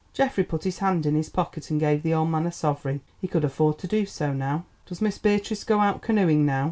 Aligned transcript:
Geoffrey 0.13 0.43
put 0.43 0.63
his 0.63 0.79
hand 0.79 1.05
in 1.05 1.13
his 1.13 1.29
pocket 1.29 1.69
and 1.69 1.79
gave 1.79 2.01
the 2.01 2.11
old 2.11 2.29
man 2.31 2.47
a 2.47 2.51
sovereign. 2.51 3.01
He 3.19 3.27
could 3.27 3.43
afford 3.43 3.77
to 3.77 3.87
do 3.87 4.07
so 4.07 4.33
now. 4.33 4.65
"Does 4.87 4.99
Miss 4.99 5.19
Beatrice 5.19 5.63
go 5.63 5.79
out 5.79 6.01
canoeing 6.01 6.43
now?" 6.43 6.59